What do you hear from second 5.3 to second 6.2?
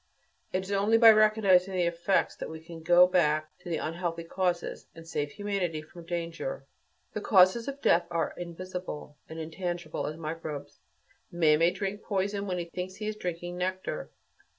humanity from